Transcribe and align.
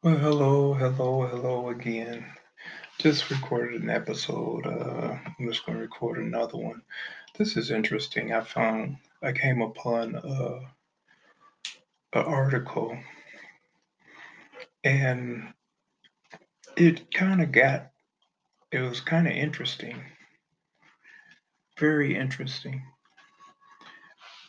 Well, 0.00 0.16
hello, 0.16 0.74
hello, 0.74 1.26
hello 1.26 1.70
again. 1.70 2.24
Just 3.00 3.32
recorded 3.32 3.82
an 3.82 3.90
episode. 3.90 4.64
Uh, 4.64 5.18
I'm 5.24 5.48
just 5.48 5.66
going 5.66 5.76
to 5.76 5.82
record 5.82 6.18
another 6.18 6.56
one. 6.56 6.82
This 7.36 7.56
is 7.56 7.72
interesting. 7.72 8.32
I 8.32 8.42
found 8.42 8.98
I 9.24 9.32
came 9.32 9.60
upon 9.60 10.14
a, 10.14 10.60
an 12.12 12.24
article, 12.24 12.96
and 14.84 15.52
it 16.76 17.12
kind 17.12 17.42
of 17.42 17.50
got. 17.50 17.90
It 18.70 18.78
was 18.78 19.00
kind 19.00 19.26
of 19.26 19.32
interesting. 19.32 20.00
Very 21.76 22.14
interesting. 22.14 22.82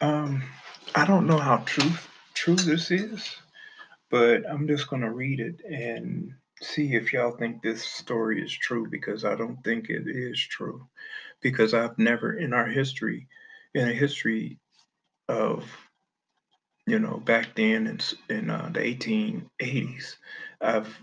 Um, 0.00 0.44
I 0.94 1.04
don't 1.04 1.26
know 1.26 1.38
how 1.38 1.56
true 1.66 1.90
true 2.32 2.54
this 2.54 2.92
is, 2.92 3.34
but 4.12 4.48
I'm 4.48 4.68
just 4.68 4.88
going 4.88 5.00
to 5.02 5.10
read 5.10 5.40
it 5.40 5.62
and 5.64 6.34
see 6.60 6.94
if 6.94 7.12
y'all 7.14 7.32
think 7.32 7.62
this 7.62 7.82
story 7.82 8.44
is 8.44 8.52
true 8.52 8.86
because 8.88 9.24
I 9.24 9.34
don't 9.34 9.64
think 9.64 9.88
it 9.88 10.04
is 10.06 10.38
true 10.38 10.86
because 11.40 11.72
I've 11.72 11.98
never 11.98 12.34
in 12.34 12.52
our 12.52 12.66
history 12.66 13.26
in 13.74 13.88
a 13.88 13.92
history 13.92 14.58
of 15.28 15.64
you 16.86 16.98
know 16.98 17.16
back 17.24 17.54
then 17.56 17.86
in, 17.86 18.00
in 18.36 18.50
uh, 18.50 18.70
the 18.72 18.80
1880s 18.80 20.16
I've 20.60 20.94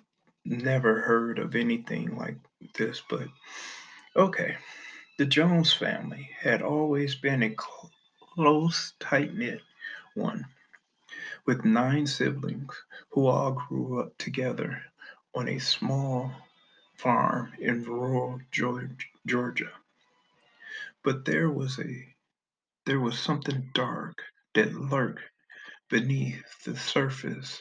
never 0.45 1.01
heard 1.01 1.39
of 1.39 1.55
anything 1.55 2.15
like 2.15 2.37
this 2.77 3.01
but 3.09 3.27
okay. 4.15 4.55
The 5.17 5.25
Jones 5.25 5.73
family 5.73 6.29
had 6.39 6.61
always 6.61 7.15
been 7.15 7.43
a 7.43 7.49
cl- 7.49 7.91
close 8.35 8.93
tight-knit 8.99 9.61
one 10.13 10.45
with 11.49 11.65
nine 11.65 12.05
siblings 12.05 12.71
who 13.09 13.25
all 13.25 13.53
grew 13.53 13.99
up 13.99 14.15
together 14.19 14.83
on 15.33 15.49
a 15.49 15.57
small 15.57 16.31
farm 16.95 17.51
in 17.59 17.83
rural 17.85 18.39
Georgia. 18.51 19.71
But 21.03 21.25
there 21.25 21.49
was 21.49 21.79
a 21.79 22.05
there 22.85 22.99
was 22.99 23.17
something 23.17 23.71
dark 23.73 24.21
that 24.53 24.75
lurked 24.75 25.23
beneath 25.89 26.43
the 26.65 26.77
surface 26.77 27.59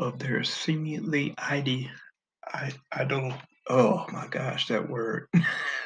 of 0.00 0.18
their 0.18 0.42
seemingly 0.42 1.32
ide- 1.38 1.92
idol. 2.90 3.34
Oh 3.68 4.04
my 4.12 4.26
gosh, 4.26 4.66
that 4.66 4.90
word. 4.90 5.28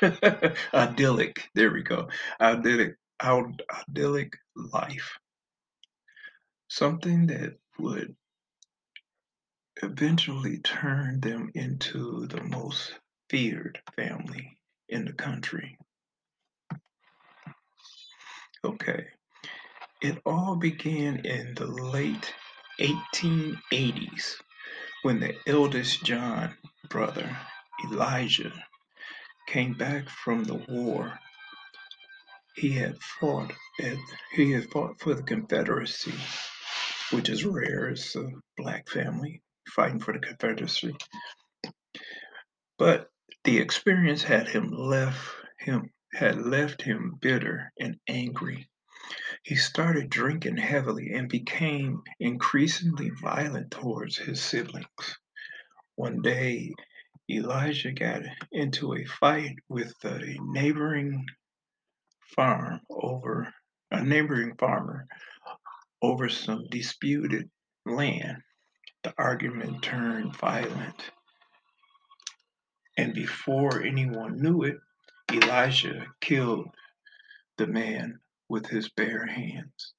idyllic. 0.73 1.51
There 1.55 1.71
we 1.71 1.83
go. 1.83 2.09
Idyllic, 2.41 2.97
Id- 3.23 3.63
idyllic 3.91 4.39
life. 4.57 5.19
Something 6.75 7.27
that 7.27 7.59
would 7.79 8.17
eventually 9.83 10.57
turn 10.57 11.21
them 11.21 11.51
into 11.55 12.27
the 12.29 12.43
most 12.45 12.95
feared 13.29 13.79
family 13.95 14.57
in 14.89 15.05
the 15.05 15.13
country. 15.13 15.77
Okay, 18.65 19.05
it 20.01 20.23
all 20.25 20.57
began 20.57 21.27
in 21.27 21.55
the 21.57 21.67
late 21.67 22.33
1880s 22.81 24.37
when 25.03 25.21
the 25.21 25.37
eldest 25.47 26.03
John 26.05 26.57
brother, 26.89 27.37
Elijah, 27.85 28.65
came 29.47 29.75
back 29.75 30.09
from 30.09 30.45
the 30.45 30.65
war. 30.71 31.19
He 32.57 32.73
had 32.73 32.99
fought 32.99 33.53
at, 33.79 33.99
he 34.33 34.53
had 34.53 34.71
fought 34.71 34.99
for 34.99 35.13
the 35.13 35.23
Confederacy, 35.23 36.15
which 37.13 37.29
is 37.29 37.45
rare. 37.45 37.91
It's 37.91 38.17
a 38.17 38.27
black 38.57 38.89
family 38.89 39.43
fighting 39.69 40.01
for 40.01 40.13
the 40.13 40.19
Confederacy. 40.19 40.95
But 42.79 43.09
the 43.45 43.59
experience 43.59 44.23
had 44.23 44.49
him 44.49 44.71
left 44.71 45.19
him 45.59 45.91
had 46.15 46.45
left 46.45 46.83
him 46.83 47.17
bitter 47.21 47.73
and 47.79 47.97
angry. 48.09 48.69
He 49.43 49.57
started 49.57 50.11
drinking 50.11 50.59
heavily 50.59 51.13
and 51.15 51.29
became 51.29 52.03
increasingly 52.21 53.11
violent 53.21 53.71
towards 53.71 54.19
his 54.19 54.41
siblings. 54.41 55.19
One 55.97 56.23
day, 56.23 56.73
Elijah 57.31 57.93
got 57.93 58.23
into 58.51 58.95
a 58.95 59.05
fight 59.05 59.57
with 59.69 59.95
a 60.05 60.37
neighboring 60.41 61.25
farm 62.37 62.81
over 62.91 63.53
a 63.91 64.03
neighboring 64.03 64.57
farmer 64.57 65.07
over 66.03 66.29
some 66.29 66.67
disputed 66.71 67.49
land. 67.87 68.43
The 69.03 69.15
argument 69.17 69.83
turned 69.83 70.37
violent, 70.37 71.11
and 72.97 73.15
before 73.15 73.83
anyone 73.83 74.41
knew 74.41 74.63
it, 74.63 74.79
Elijah 75.33 76.07
killed 76.21 76.69
the 77.57 77.67
man 77.67 78.21
with 78.49 78.67
his 78.67 78.89
bare 78.91 79.27
hands. 79.27 79.95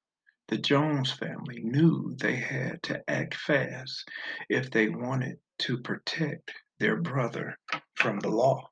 The 0.50 0.58
Jones 0.58 1.12
family 1.12 1.62
knew 1.64 2.16
they 2.20 2.36
had 2.36 2.84
to 2.84 3.04
act 3.10 3.34
fast 3.36 4.08
if 4.50 4.70
they 4.70 4.90
wanted 4.90 5.40
to 5.60 5.82
protect 5.82 6.52
their 6.80 6.98
brother 6.98 7.58
from 7.96 8.20
the 8.20 8.30
law. 8.30 8.70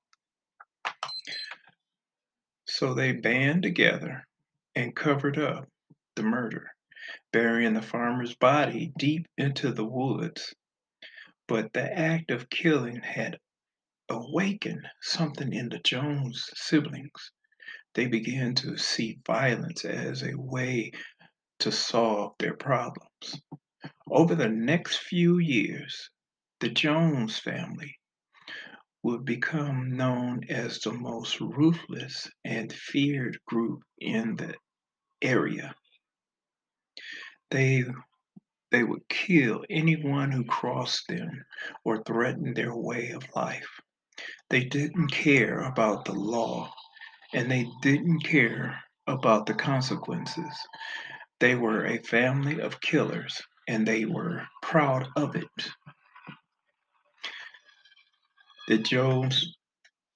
So 2.68 2.94
they 2.94 3.14
band 3.14 3.64
together 3.64 4.28
and 4.76 4.96
covered 4.96 5.40
up 5.40 5.70
the 6.16 6.24
murder, 6.24 6.72
burying 7.32 7.74
the 7.74 7.82
farmer's 7.82 8.36
body 8.36 8.92
deep 8.98 9.28
into 9.38 9.72
the 9.72 9.86
woods. 9.86 10.54
But 11.48 11.74
the 11.74 11.98
act 11.98 12.32
of 12.32 12.50
killing 12.50 13.02
had 13.02 13.38
awakened 14.10 14.88
something 15.02 15.54
in 15.54 15.70
the 15.70 15.80
Jones 15.80 16.50
siblings. 16.54 17.32
They 17.94 18.08
began 18.08 18.56
to 18.56 18.78
see 18.78 19.20
violence 19.26 19.86
as 19.86 20.24
a 20.24 20.38
way 20.38 20.92
to 21.60 21.72
solve 21.72 22.34
their 22.40 22.56
problems. 22.56 23.42
Over 24.10 24.36
the 24.36 24.50
next 24.50 24.98
few 24.98 25.40
years, 25.40 26.10
the 26.60 26.70
Jones 26.70 27.40
family 27.40 27.98
would 29.04 29.26
become 29.26 29.96
known 29.96 30.44
as 30.50 30.80
the 30.80 30.94
most 30.94 31.40
ruthless 31.40 32.30
and 32.46 32.72
feared 32.72 33.40
group 33.46 33.82
in 34.00 34.36
the 34.36 34.56
area. 35.22 35.74
They 37.52 37.84
they 38.72 38.84
would 38.84 39.08
kill 39.10 39.66
anyone 39.70 40.32
who 40.32 40.46
crossed 40.46 41.08
them 41.10 41.46
or 41.84 42.02
threatened 42.04 42.56
their 42.56 42.74
way 42.74 43.12
of 43.12 43.36
life. 43.36 43.82
They 44.50 44.64
didn't 44.64 45.10
care 45.10 45.60
about 45.60 46.06
the 46.06 46.14
law 46.14 46.74
and 47.34 47.52
they 47.52 47.70
didn't 47.82 48.22
care 48.22 48.82
about 49.08 49.46
the 49.46 49.54
consequences. 49.54 50.54
They 51.40 51.56
were 51.56 51.86
a 51.86 52.02
family 52.04 52.62
of 52.62 52.80
killers 52.80 53.42
and 53.68 53.86
they 53.86 54.06
were 54.06 54.48
proud 54.62 55.10
of 55.18 55.36
it. 55.36 55.70
The 58.68 58.78
Jones 58.78 59.58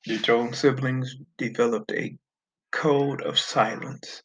the 0.06 0.18
Jones 0.18 0.60
siblings 0.60 1.16
developed 1.38 1.92
a 1.92 2.16
code 2.76 3.24
of 3.24 3.40
silence 3.40 4.22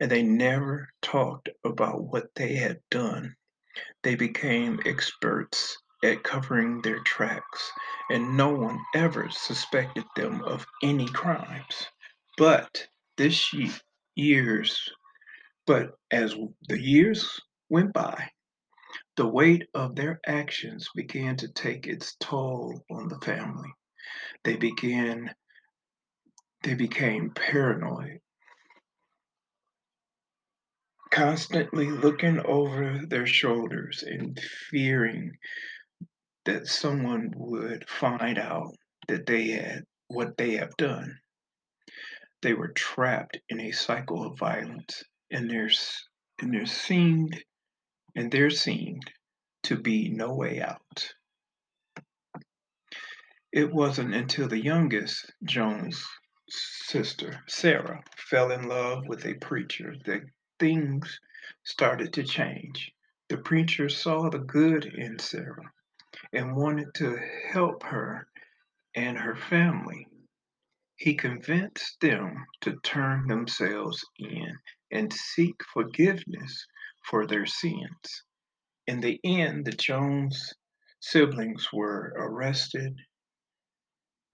and 0.00 0.10
they 0.10 0.22
never 0.22 0.90
talked 1.02 1.48
about 1.64 2.04
what 2.04 2.26
they 2.36 2.56
had 2.56 2.80
done. 2.90 3.34
They 4.04 4.16
became 4.16 4.80
experts 4.86 5.78
at 6.04 6.24
covering 6.24 6.82
their 6.82 7.00
tracks, 7.00 7.72
and 8.10 8.36
no 8.38 8.50
one 8.54 8.80
ever 8.96 9.28
suspected 9.30 10.06
them 10.16 10.42
of 10.44 10.66
any 10.82 11.08
crimes. 11.08 11.88
But 12.38 12.88
this 13.18 13.52
ye- 13.54 13.72
years, 14.16 14.90
but 15.66 15.92
as 16.10 16.34
the 16.68 16.80
years 16.80 17.40
went 17.70 17.92
by, 17.94 18.30
the 19.16 19.28
weight 19.28 19.68
of 19.74 19.96
their 19.96 20.20
actions 20.26 20.88
began 20.96 21.36
to 21.38 21.48
take 21.48 21.86
its 21.86 22.16
toll 22.20 22.82
on 22.90 23.08
the 23.08 23.20
family. 23.20 23.70
They 24.44 24.56
began 24.56 25.34
they 26.62 26.74
became 26.74 27.30
paranoid, 27.30 28.20
constantly 31.10 31.90
looking 31.90 32.40
over 32.40 33.00
their 33.06 33.26
shoulders 33.26 34.02
and 34.02 34.38
fearing 34.70 35.32
that 36.44 36.66
someone 36.66 37.32
would 37.36 37.88
find 37.88 38.38
out 38.38 38.74
that 39.08 39.26
they 39.26 39.48
had 39.50 39.84
what 40.08 40.36
they 40.36 40.52
have 40.52 40.76
done. 40.76 41.18
They 42.42 42.54
were 42.54 42.72
trapped 42.72 43.38
in 43.48 43.60
a 43.60 43.72
cycle 43.72 44.24
of 44.26 44.38
violence, 44.38 45.02
and 45.30 45.50
there's 45.50 46.08
and 46.40 46.52
there 46.52 46.66
seemed 46.66 47.42
and 48.16 48.30
there 48.30 48.50
seemed 48.50 49.10
to 49.64 49.76
be 49.76 50.08
no 50.08 50.34
way 50.34 50.60
out. 50.60 51.14
It 53.52 53.72
wasn't 53.72 54.14
until 54.14 54.48
the 54.48 54.62
youngest 54.62 55.30
Jones 55.44 56.04
sister, 56.52 57.42
Sarah, 57.48 58.04
fell 58.16 58.50
in 58.52 58.68
love 58.68 59.06
with 59.08 59.24
a 59.26 59.34
preacher 59.34 59.94
that 60.06 60.22
things 60.58 61.20
started 61.64 62.12
to 62.14 62.22
change. 62.22 62.92
The 63.28 63.38
preacher 63.38 63.88
saw 63.88 64.28
the 64.28 64.38
good 64.38 64.84
in 64.84 65.18
Sarah 65.18 65.72
and 66.32 66.56
wanted 66.56 66.94
to 66.94 67.16
help 67.52 67.82
her 67.84 68.26
and 68.94 69.18
her 69.18 69.36
family. 69.36 70.06
He 70.96 71.14
convinced 71.14 72.00
them 72.00 72.44
to 72.60 72.76
turn 72.82 73.26
themselves 73.26 74.04
in 74.18 74.58
and 74.90 75.12
seek 75.12 75.56
forgiveness 75.72 76.66
for 77.08 77.26
their 77.26 77.46
sins. 77.46 78.24
In 78.86 79.00
the 79.00 79.18
end, 79.24 79.64
the 79.64 79.72
Jones 79.72 80.52
siblings 81.00 81.68
were 81.72 82.12
arrested 82.16 82.94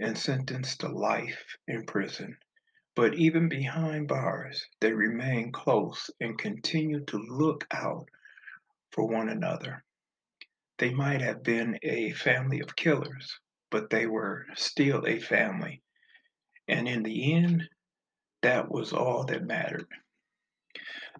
and 0.00 0.16
sentenced 0.16 0.80
to 0.80 0.88
life 0.88 1.56
in 1.66 1.84
prison. 1.84 2.36
But 2.94 3.14
even 3.14 3.48
behind 3.48 4.08
bars, 4.08 4.66
they 4.80 4.92
remained 4.92 5.54
close 5.54 6.10
and 6.20 6.38
continued 6.38 7.06
to 7.08 7.18
look 7.18 7.66
out 7.72 8.08
for 8.90 9.06
one 9.06 9.28
another. 9.28 9.84
They 10.78 10.92
might 10.92 11.20
have 11.20 11.42
been 11.42 11.78
a 11.82 12.12
family 12.12 12.60
of 12.60 12.76
killers, 12.76 13.38
but 13.70 13.90
they 13.90 14.06
were 14.06 14.46
still 14.54 15.06
a 15.06 15.20
family. 15.20 15.82
And 16.68 16.88
in 16.88 17.02
the 17.02 17.34
end, 17.34 17.68
that 18.42 18.70
was 18.70 18.92
all 18.92 19.24
that 19.24 19.44
mattered. 19.44 19.86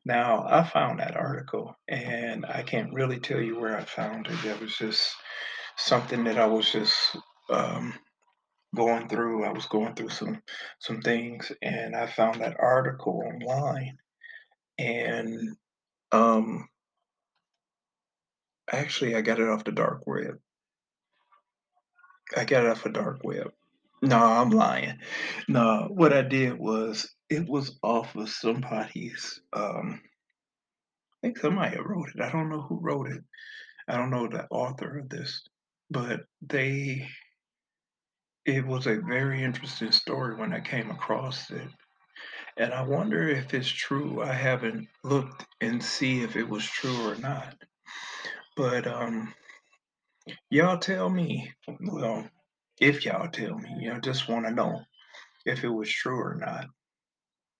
Now, 0.04 0.46
I 0.48 0.64
found 0.64 1.00
that 1.00 1.16
article 1.16 1.76
and 1.88 2.46
I 2.46 2.62
can't 2.62 2.94
really 2.94 3.18
tell 3.20 3.40
you 3.40 3.58
where 3.58 3.76
I 3.76 3.84
found 3.84 4.26
it. 4.26 4.44
It 4.44 4.60
was 4.60 4.76
just 4.76 5.14
something 5.76 6.24
that 6.24 6.38
I 6.38 6.46
was 6.46 6.70
just 6.70 7.16
um, 7.50 7.94
going 8.74 9.08
through. 9.08 9.44
I 9.44 9.52
was 9.52 9.66
going 9.66 9.94
through 9.94 10.10
some 10.10 10.42
some 10.78 11.00
things 11.00 11.50
and 11.62 11.96
I 11.96 12.06
found 12.06 12.40
that 12.40 12.56
article 12.60 13.22
online 13.26 13.98
and 14.78 15.56
um 16.12 16.68
actually 18.70 19.14
I 19.16 19.22
got 19.22 19.40
it 19.40 19.48
off 19.48 19.64
the 19.64 19.72
dark 19.72 20.06
web. 20.06 20.38
I 22.36 22.44
got 22.44 22.64
it 22.64 22.70
off 22.70 22.84
the 22.84 22.90
dark 22.90 23.24
web. 23.24 23.52
No, 24.02 24.18
I'm 24.18 24.50
lying. 24.50 24.98
No, 25.48 25.88
what 25.90 26.12
I 26.12 26.22
did 26.22 26.58
was 26.58 27.12
it 27.28 27.48
was 27.48 27.78
off 27.82 28.14
of 28.16 28.28
somebody's 28.28 29.40
um 29.52 30.00
I 31.22 31.26
think 31.26 31.38
somebody 31.38 31.76
wrote 31.78 32.10
it. 32.14 32.20
I 32.22 32.30
don't 32.30 32.48
know 32.48 32.62
who 32.62 32.78
wrote 32.80 33.08
it. 33.08 33.24
I 33.88 33.96
don't 33.96 34.10
know 34.10 34.28
the 34.28 34.46
author 34.50 34.98
of 34.98 35.08
this, 35.08 35.42
but 35.90 36.20
they 36.42 37.08
it 38.48 38.66
was 38.66 38.86
a 38.86 38.96
very 38.96 39.44
interesting 39.44 39.92
story 39.92 40.34
when 40.34 40.54
I 40.54 40.60
came 40.60 40.90
across 40.90 41.50
it. 41.50 41.68
And 42.56 42.72
I 42.72 42.82
wonder 42.82 43.28
if 43.28 43.52
it's 43.52 43.68
true. 43.68 44.22
I 44.22 44.32
haven't 44.32 44.88
looked 45.04 45.44
and 45.60 45.82
see 45.82 46.22
if 46.22 46.34
it 46.34 46.48
was 46.48 46.64
true 46.64 47.06
or 47.06 47.14
not. 47.16 47.54
But 48.56 48.86
um 48.86 49.34
y'all 50.50 50.78
tell 50.78 51.10
me, 51.10 51.52
well, 51.78 52.26
if 52.80 53.04
y'all 53.04 53.28
tell 53.28 53.54
me, 53.54 53.68
you 53.80 53.92
know, 53.92 54.00
just 54.00 54.28
want 54.28 54.46
to 54.46 54.50
know 54.50 54.80
if 55.44 55.62
it 55.62 55.68
was 55.68 55.90
true 55.90 56.18
or 56.18 56.34
not. 56.34 56.66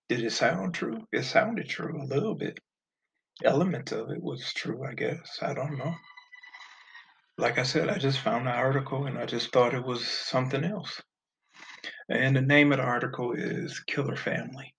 Did 0.09 0.25
it 0.25 0.33
sound 0.33 0.73
true? 0.73 1.07
It 1.13 1.25
sounded 1.25 1.69
true 1.69 2.03
a 2.03 2.09
little 2.09 2.35
bit. 2.35 2.59
Elements 3.45 3.93
of 3.93 4.11
it 4.11 4.23
was 4.23 4.55
true, 4.55 4.87
I 4.87 4.95
guess. 4.95 5.39
I 5.43 5.53
don't 5.53 5.77
know. 5.77 5.95
Like 7.39 7.59
I 7.59 7.63
said, 7.63 7.89
I 7.89 7.99
just 7.99 8.19
found 8.19 8.47
the 8.47 8.51
article 8.51 9.07
and 9.07 9.17
I 9.17 9.25
just 9.25 9.53
thought 9.53 9.73
it 9.73 9.85
was 9.85 10.07
something 10.07 10.65
else. 10.65 11.01
And 12.09 12.35
the 12.35 12.43
name 12.43 12.73
of 12.73 12.79
the 12.79 12.85
article 12.85 13.33
is 13.33 13.79
Killer 13.87 14.17
Family. 14.17 14.75